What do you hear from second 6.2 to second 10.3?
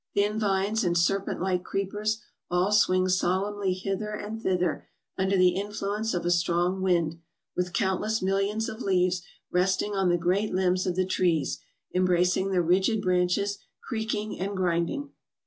a strong wind, with countless millions of leaves resting on the